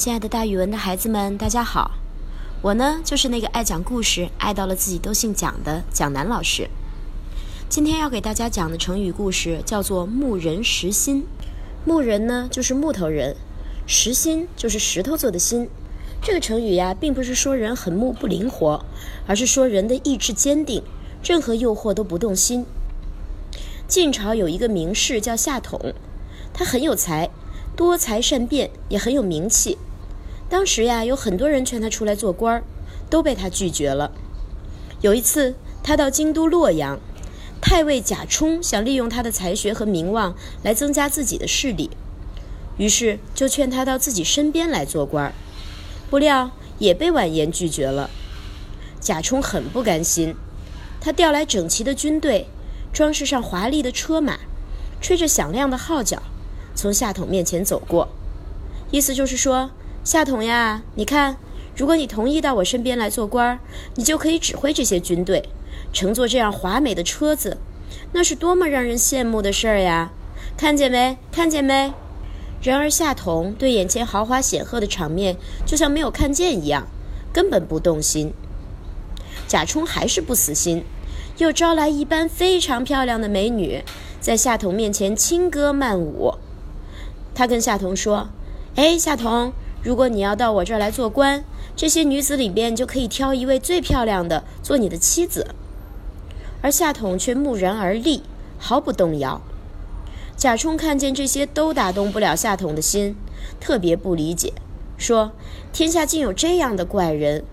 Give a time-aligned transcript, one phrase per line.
[0.00, 1.90] 亲爱的，大语文的孩子们，大家好！
[2.62, 6.70] 我呢，就是那个爱讲故事、爱到了自己都姓蒋的蒋楠老师。
[7.68, 11.26] 今天要给大家讲的成语故事叫做“木人石心”。
[11.84, 13.34] 木人呢，就是木头人；
[13.86, 15.68] 石心就是石头做的心。
[16.22, 18.82] 这个成语呀，并不是说人很木不灵活，
[19.26, 20.82] 而是说人的意志坚定，
[21.22, 22.64] 任何诱惑都不动心。
[23.86, 25.92] 晋朝有一个名士叫夏统，
[26.54, 27.28] 他很有才，
[27.76, 29.76] 多才善辩，也很有名气。
[30.50, 32.64] 当时呀，有很多人劝他出来做官儿，
[33.08, 34.10] 都被他拒绝了。
[35.00, 36.98] 有一次，他到京都洛阳，
[37.60, 41.88] 太尉贾充想利用他的才学和名望来增加自己的势力，
[42.78, 45.32] 于是就劝他到自己身边来做官儿。
[46.10, 48.10] 不料也被婉言拒绝了。
[49.00, 50.34] 贾充很不甘心，
[51.00, 52.48] 他调来整齐的军队，
[52.92, 54.40] 装饰上华丽的车马，
[55.00, 56.20] 吹着响亮的号角，
[56.74, 58.08] 从夏统面前走过，
[58.90, 59.70] 意思就是说。
[60.10, 61.36] 夏统呀，你看，
[61.76, 63.60] 如果你同意到我身边来做官儿，
[63.94, 65.48] 你就可以指挥这些军队，
[65.92, 67.58] 乘坐这样华美的车子，
[68.10, 70.10] 那是多么让人羡慕的事儿呀！
[70.56, 71.16] 看见没？
[71.30, 71.92] 看见没？
[72.60, 76.88] 然而夏统对眼前豪华显赫的场面就像没有看见一样，
[77.32, 78.32] 根本不动心。
[79.46, 80.82] 贾充还是不死心，
[81.38, 83.84] 又招来一班非常漂亮的美女，
[84.20, 86.34] 在夏统面前轻歌曼舞。
[87.32, 88.30] 他跟夏统说
[88.74, 91.42] ：“哎，夏统。”如果你要到我这儿来做官，
[91.74, 95.54] 这些女子里边就可以挑一位最漂亮的做你的妻子。
[96.60, 98.22] 而夏统却木然而立，
[98.58, 99.40] 毫不动摇。
[100.36, 103.16] 贾充看见这些都打动不了夏统的心，
[103.58, 104.52] 特别不理解，
[104.98, 105.32] 说
[105.72, 107.44] ：“天下竟有这样的怪人，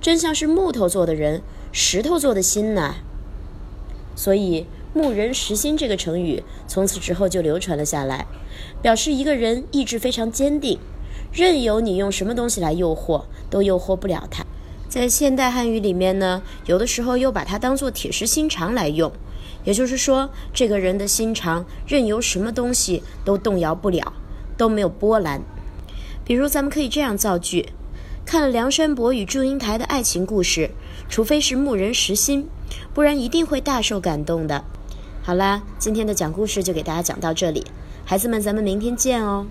[0.00, 2.96] 真像是木头做的人，石头做的心呐。”
[4.16, 8.26] 所以“木人实心”这个成语从此之后就流传了下来，
[8.80, 10.78] 表示一个人意志非常坚定。
[11.34, 14.46] 任由你用什么东西来诱惑，都诱惑不了他。
[14.88, 19.10] 在现代汉语里面呢，有的时候又把它当做铁石心肠来用，
[19.64, 24.12] 也就是说，这个人的心肠任由什么东西都动摇不了，
[24.56, 25.42] 都没有波澜。
[26.24, 27.70] 比如，咱们可以这样造句：
[28.24, 30.70] 看了梁山伯与祝英台的爱情故事，
[31.08, 32.48] 除非是木人石心，
[32.94, 34.62] 不然一定会大受感动的。
[35.24, 37.66] 好啦，今天的讲故事就给大家讲到这里，
[38.04, 39.48] 孩子们，咱们明天见哦。